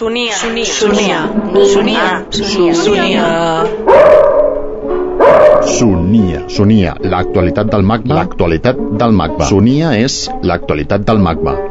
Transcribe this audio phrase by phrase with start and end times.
[0.00, 0.32] Sonia.
[0.32, 0.64] Sonia.
[0.64, 1.18] Sonia.
[1.72, 2.04] Sonia.
[2.32, 2.72] Sonia.
[2.72, 3.24] Sonia.
[5.60, 6.40] Sonia.
[6.48, 8.14] Sonia, l'actualitat del MACBA.
[8.14, 9.50] L'actualitat del MACBA.
[9.50, 11.69] Sonia és l'actualitat del MACBA.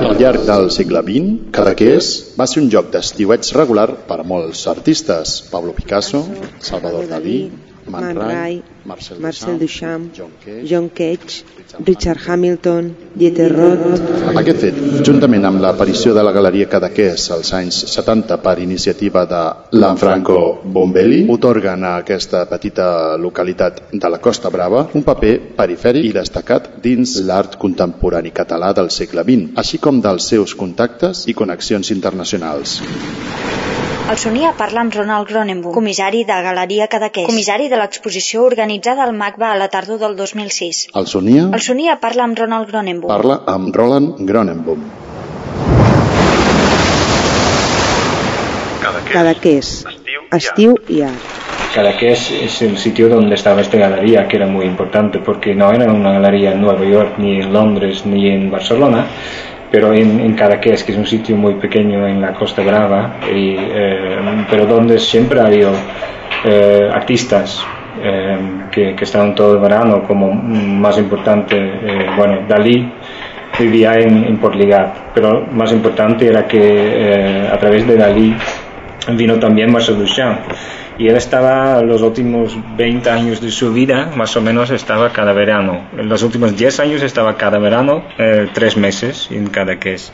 [0.00, 2.08] Al llarg del segle XX, Cadaqués
[2.40, 5.36] va ser un lloc d'estiuets regular per a molts artistes.
[5.52, 6.24] Pablo Picasso,
[6.58, 7.36] Salvador Dalí,
[7.86, 10.10] Man Ray, Marcel, Marcel Duchamp.
[10.66, 11.44] John Cage,
[11.86, 17.82] Richard Hamilton, Dieter Roth, Aquest fet, juntament amb l'aparició de la Galeria Cadaqués als anys
[17.92, 19.40] 70 per iniciativa de
[19.76, 26.16] Lanfranco Bombelli, otorguen a aquesta petita localitat de la Costa Brava un paper perifèric i
[26.16, 31.92] destacat dins l'art contemporani català del segle XX, així com dels seus contactes i connexions
[31.92, 32.80] internacionals.
[34.10, 39.12] El Sonia parla amb Ronald Cronenboom, comissari de Galeria Cadaqués, comissari de l'exposició organitzada al
[39.14, 40.80] MACBA a la tardor del 2006.
[40.98, 43.09] El Sonia El Sonia parla amb Ronald Cronenboom.
[43.10, 44.80] Parla amb Roland Gronenboom.
[49.10, 49.84] Cadaqués,
[50.30, 51.18] estiu y art.
[51.74, 55.92] Cadaqués es el sitio donde estaba esta galería, que era muy importante porque no era
[55.92, 59.06] una galería en Nueva York, ni en Londres, ni en Barcelona,
[59.72, 63.56] pero en, en Cadaqués, que es un sitio muy pequeño en la Costa Brava, y,
[63.58, 65.72] eh, pero donde siempre ha habido
[66.44, 67.64] eh, artistas
[68.02, 68.38] eh,
[68.70, 72.92] que, que estaban todo el verano, como más importante, eh, bueno, Dalí
[73.58, 78.34] vivía en, en Portligat, pero más importante era que eh, a través de Dalí
[79.08, 80.40] vino también Marcel Duchamp
[81.00, 85.32] y él estaba los últimos 20 años de su vida, más o menos estaba cada
[85.32, 85.88] verano.
[85.96, 90.12] En los últimos 10 años estaba cada verano, eh, tres meses en Cadaqués.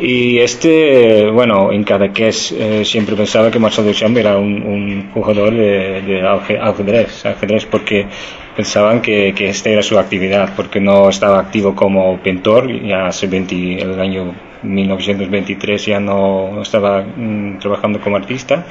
[0.00, 5.54] Y este, bueno, en Cadaqués eh, siempre pensaba que Marcel Duchamp era un, un jugador
[5.54, 8.08] de, de ajedrez, ajedrez, porque
[8.56, 13.28] pensaban que, que esta era su actividad, porque no estaba activo como pintor, ya hace
[13.28, 18.66] 20, el año 1923 ya no estaba mm, trabajando como artista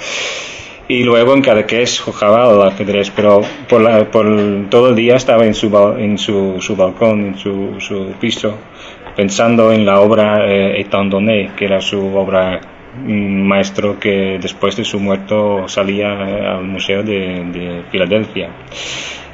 [0.89, 4.25] y luego en Cadaqués jugaba al ajedrez, pero por, la- por
[4.69, 8.53] todo el día estaba en su, en su, su balcón, en su, su piso,
[9.15, 10.85] pensando en la obra eh,
[11.57, 12.61] que era su obra
[13.05, 18.49] mm, maestro que después de su muerto salía eh, al Museo de, de Filadelfia.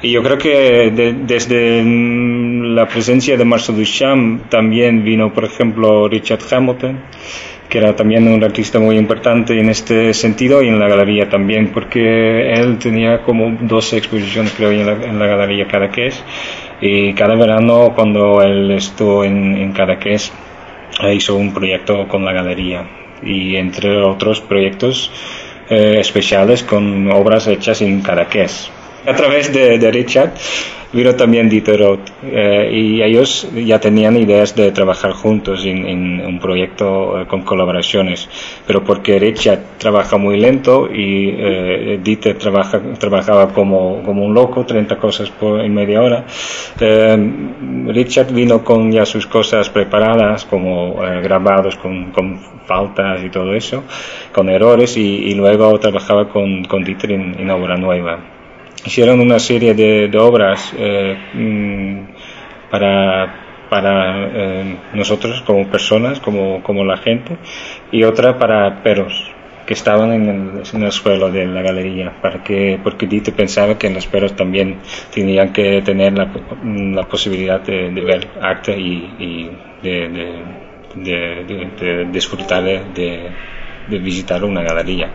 [0.02, 2.33] Y yo creo que de- desde mm,
[2.74, 6.98] la presencia de Marcel Duchamp también vino, por ejemplo, Richard Hamilton,
[7.68, 11.72] que era también un artista muy importante en este sentido y en la galería también,
[11.72, 16.22] porque él tenía como dos exposiciones, creo, en la, en la galería Cadaqués.
[16.80, 20.32] Y cada verano, cuando él estuvo en, en Cadaqués,
[21.12, 22.86] hizo un proyecto con la galería.
[23.22, 25.10] Y entre otros proyectos
[25.68, 28.70] eh, especiales con obras hechas en Cadaqués.
[29.06, 30.32] A través de, de Richard
[30.94, 36.38] vino también Dieter Roth eh, y ellos ya tenían ideas de trabajar juntos en, un
[36.38, 38.28] proyecto eh, con colaboraciones,
[38.66, 44.64] pero porque Richard trabaja muy lento y eh, Dieter trabaja, trabajaba como, como un loco,
[44.64, 46.24] 30 cosas por, en media hora,
[46.80, 47.16] eh,
[47.88, 53.52] Richard vino con ya sus cosas preparadas, como eh, grabados con, con faltas y todo
[53.54, 53.82] eso,
[54.32, 58.33] con errores, y, y luego trabajaba con, con Dieter en, en obra nueva
[58.84, 66.62] hicieron una serie de, de obras eh, mm, para, para eh, nosotros como personas, como,
[66.62, 67.36] como la gente,
[67.90, 69.30] y otra para perros
[69.66, 73.78] que estaban en el, en el suelo de la galería, para que, porque Dieter pensaba
[73.78, 74.80] que los perros también
[75.12, 76.30] tenían que tener la,
[76.62, 79.50] la posibilidad de, ver arte y, y
[79.82, 80.42] de,
[80.96, 83.30] de, disfrutar de
[83.88, 85.10] visitar una galería.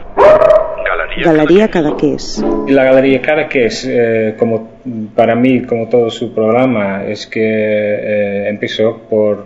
[1.23, 2.43] Galería Cadaqués.
[2.67, 4.69] La Galería Cadaqués, eh, como
[5.15, 9.45] para mí, como todo su programa, es que eh, empezó por,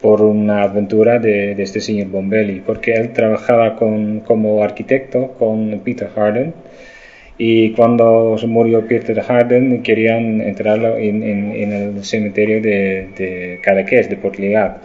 [0.00, 5.80] por una aventura de, de este señor Bombelli, porque él trabajaba con, como arquitecto con
[5.84, 6.54] Peter Harden
[7.36, 13.58] y cuando se murió Peter Harden querían entrarlo en, en- en el cementerio de, de
[13.60, 14.78] Cadaqués, de Portligat,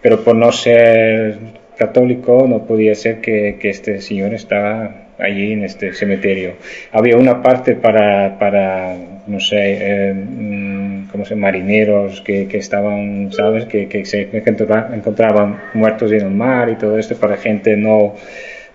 [0.00, 1.36] pero por no ser
[1.76, 6.54] católico no podía ser que, que este señor estaba allí en este cementerio.
[6.92, 8.96] Había una parte para, para
[9.26, 13.66] no sé, eh, mm, como se marineros que, que, estaban, ¿sabes?
[13.66, 18.14] Que, que se encontraban muertos en el mar y todo esto para gente no,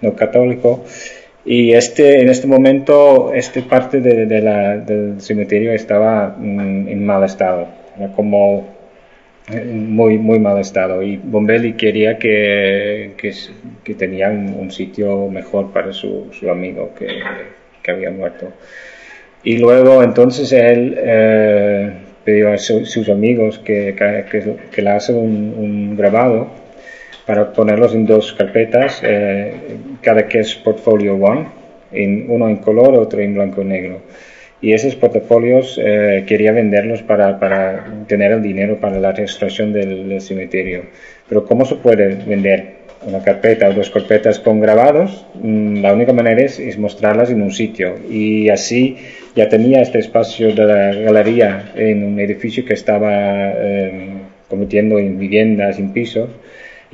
[0.01, 0.85] no católico.
[1.45, 7.05] Y este, en este momento, esta parte de, de la, del cementerio estaba mm, en
[7.05, 8.74] mal estado, era como
[9.47, 11.01] muy, muy mal estado.
[11.03, 13.33] Y Bombelli quería que, que,
[13.83, 17.07] que tenía un, sitio mejor para su, su amigo que,
[17.83, 18.51] que, había muerto.
[19.43, 21.91] Y luego entonces él eh,
[22.23, 23.95] pidió a sus amigos que,
[24.71, 26.49] que, le hace un, un grabado
[27.25, 29.53] para ponerlos en dos carpetas, eh,
[30.01, 31.47] cada que es portfolio one,
[31.91, 34.01] en, uno en color, otro en blanco y negro.
[34.65, 40.19] Y esos portafolios eh, quería venderlos para, para, tener el dinero para la restauración del,
[40.19, 40.85] cementerio.
[41.29, 45.23] Pero ¿cómo se puede vender una carpeta o dos carpetas con grabados?
[45.35, 47.93] Mm, la única manera es, mostrarlas en un sitio.
[48.09, 48.97] Y así
[49.35, 54.13] ya tenía este espacio de la galería en un edificio que estaba eh,
[54.49, 56.29] convirtiendo en viviendas, en pisos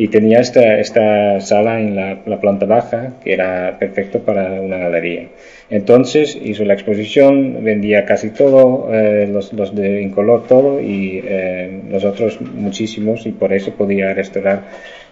[0.02, 5.28] y tenía esta, esta sala en la, planta baja que era perfecto para una galería.
[5.70, 11.82] Entonces hizo la exposición, vendía casi todo, eh, los, los, de incolor todo y eh,
[11.88, 14.64] los otros muchísimos y por eso podía restaurar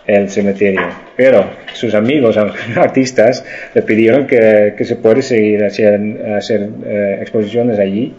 [0.07, 0.81] el cementerio.
[1.15, 2.35] Pero sus amigos
[2.75, 3.45] artistas
[3.75, 6.01] le pidieron que, que se puede seguir hacer,
[6.35, 8.15] hacer eh, exposiciones allí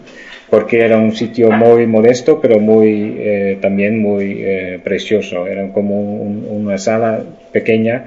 [0.51, 5.47] porque era un sitio muy modesto, pero muy eh, también muy eh, precioso.
[5.47, 8.03] Era como una sala pequeña,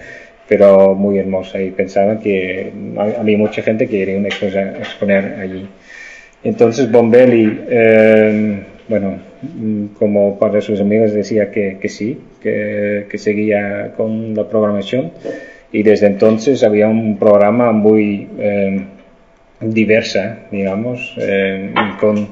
[0.47, 1.59] pero muy hermosa.
[1.63, 2.71] Y pensaban que
[3.19, 5.67] había mucha gente que quería exponer allí.
[6.45, 9.19] Entonces Bombelli, eh, bueno,
[9.99, 15.13] como para sus amigos decía que, que sí, que, que, seguía con la programación.
[15.73, 18.29] Y desde entonces había un programa muy
[19.73, 22.29] diversa, digamos, eh, con,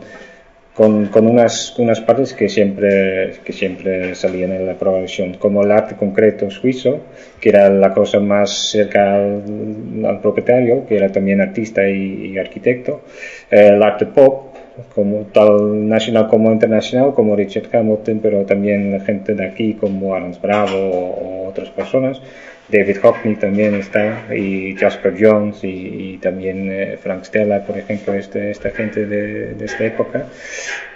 [0.74, 5.96] con, unas, unas partes que siempre, que siempre salían en la programación, como el arte
[5.96, 7.00] concreto suizo,
[7.40, 13.02] que era la cosa más cerca al, propietario, que era también artista y, arquitecto,
[13.50, 14.51] eh, el arte pop,
[14.94, 20.40] como tal nacional como internacional, como Richard Hamilton, pero también gente de aquí como Arons
[20.40, 22.20] Bravo o otras personas,
[22.68, 28.50] David Hockney también está, y Jasper Jones, y, también eh, Frank Stella, por ejemplo, este,
[28.50, 30.26] esta gente de, de, esta época.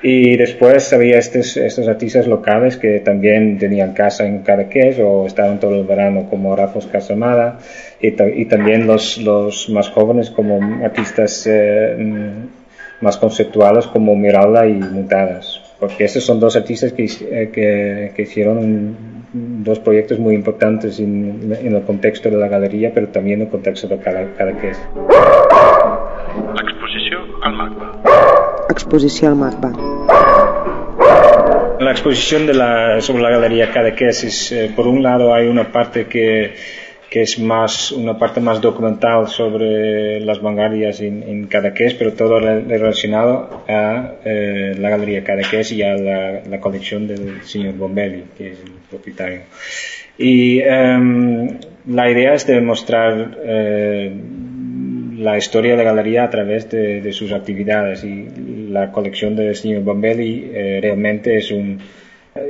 [0.02, 5.60] Y después había estos, estos artistas locales que también tenían casa en Cadaqués o estaban
[5.60, 7.58] todo el verano, como Rafos Casamada,
[8.00, 11.96] y, y también los, los, más jóvenes como artistas eh,
[13.00, 15.60] más conceptuales como Miralda y Mutadas.
[15.78, 18.96] Porque estos son dos artistas que, eh, que, que hicieron
[19.32, 23.52] dos proyectos muy importantes en, en, el contexto de la galería, pero también en el
[23.52, 24.80] contexto de cada, cada es.
[26.62, 27.92] Exposición al MACBA.
[28.70, 29.72] Exposición al MACBA.
[31.80, 35.70] La exposición de la, sobre la galería Cadaqués es, eh, por un lado, hay una
[35.70, 36.54] parte que
[37.16, 42.38] que es más una parte más documental sobre las vanguardias en, en Cadaqués, pero todo
[42.38, 48.58] relacionado a eh, la Galería Cadaqués y a la, colección del señor Bombelli, que es
[48.60, 49.40] el propietario.
[50.18, 54.12] Y em, la idea es demostrar eh,
[55.16, 59.84] la historia de la galería a través de, sus actividades y la colección del señor
[59.84, 61.78] Bombelli eh, realmente es un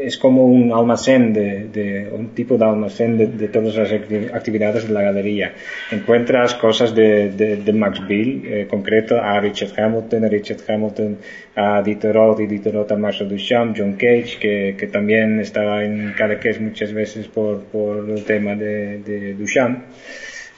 [0.01, 5.03] es como un almacén de, un tipo de almacén de, todas las actividades de la
[5.03, 5.55] galería.
[5.91, 11.19] Encuentras cosas de, de, Max Bill, eh, concreto a Richard Hamilton, a Richard Hamilton,
[11.55, 16.61] a Diderot y Diderot a Marcel Duchamp, John Cage, que, que también estaba en Cadaqués
[16.61, 19.85] muchas veces por, por el tema de, Duchamp.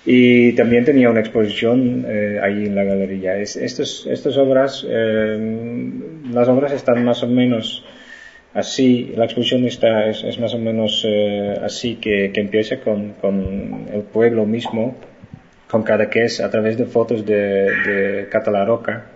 [0.07, 3.37] Y también tenía una exposición eh, ahí en la galería.
[3.37, 5.91] Es, estos, estas obras, eh,
[6.33, 7.85] las obras están más o menos
[8.55, 13.87] así, la exposición está, es, más o menos eh, así, que, que empieza con, con,
[13.93, 14.97] el pueblo mismo,
[15.71, 19.13] con cada que es a través de fotos de, de Catalaroca.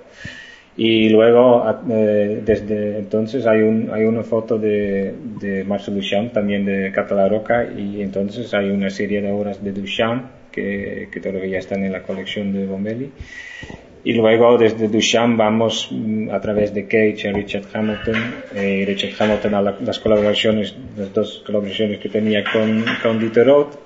[0.75, 6.65] Y luego, eh, desde entonces, hay, un, hay una foto de, de Marcel Duchamp, también
[6.65, 11.85] de Catalaroca, y entonces hay una serie de obras de Duchamp que, que todavía están
[11.85, 13.11] en la colección de Bombelli.
[14.05, 18.17] Y luego desde Duchamp vamos mm, a través de Cage a Richard Hamilton,
[18.55, 23.79] eh, Richard Hamilton a las colaboraciones, las dos colaboraciones que tenía con, con Diderot.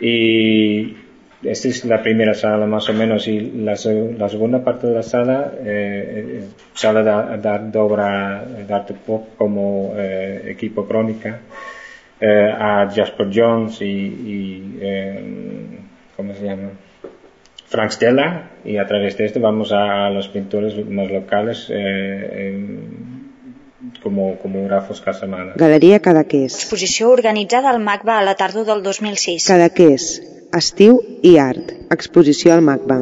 [0.00, 0.96] Y
[1.42, 3.76] esta es la primera sala más o menos y la,
[4.18, 9.28] la segunda parte de la sala, eh, eh sala de, de, obra de arte pop
[9.36, 11.40] como eh, equipo crónica,
[12.20, 15.78] eh, a Jasper Jones y, y eh,
[16.16, 16.70] ¿cómo se llama?
[17.68, 22.78] Frank Stella y a través de esto vamos a, los pintores más locales, eh,
[24.02, 25.52] como, como una fosca setmana.
[25.56, 26.54] Galeria Cadaqués.
[26.54, 29.46] Exposició organitzada al MACBA a la tardor del 2006.
[29.46, 30.22] Cadaqués.
[30.56, 31.72] Estiu i art.
[31.92, 32.98] Exposició al MACBA.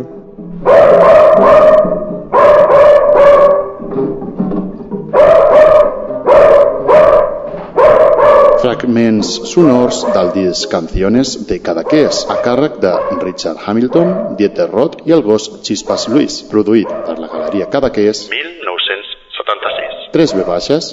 [8.61, 15.13] Fragments sonors del disc Canciones de Cadaqués, a càrrec de Richard Hamilton, Dieter Roth i
[15.17, 20.09] el gos Chispas Luis, produït per la Galeria Cadaqués 1976.
[20.17, 20.91] 3 v baixes,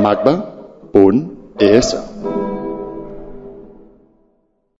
[0.00, 1.94] magba.es.